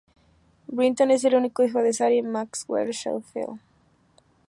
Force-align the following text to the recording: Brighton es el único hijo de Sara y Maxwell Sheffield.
Brighton 0.65 1.11
es 1.11 1.25
el 1.25 1.35
único 1.35 1.63
hijo 1.63 1.77
de 1.83 1.93
Sara 1.93 2.15
y 2.15 2.23
Maxwell 2.23 2.89
Sheffield. 2.89 3.59